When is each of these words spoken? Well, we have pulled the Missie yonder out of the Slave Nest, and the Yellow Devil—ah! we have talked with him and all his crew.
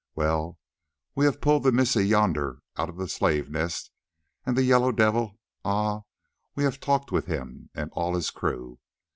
Well, 0.15 0.57
we 1.13 1.25
have 1.25 1.41
pulled 1.41 1.61
the 1.61 1.71
Missie 1.71 2.07
yonder 2.07 2.57
out 2.75 2.89
of 2.89 2.97
the 2.97 3.07
Slave 3.07 3.51
Nest, 3.51 3.91
and 4.47 4.57
the 4.57 4.63
Yellow 4.63 4.91
Devil—ah! 4.91 6.01
we 6.55 6.63
have 6.63 6.79
talked 6.79 7.11
with 7.11 7.27
him 7.27 7.69
and 7.75 7.91
all 7.93 8.15
his 8.15 8.31
crew. 8.31 8.79